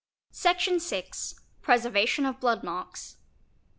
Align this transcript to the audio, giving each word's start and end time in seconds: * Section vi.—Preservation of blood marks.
* 0.23 0.31
Section 0.45 0.79
vi.—Preservation 0.79 2.25
of 2.25 2.39
blood 2.39 2.63
marks. 2.63 3.17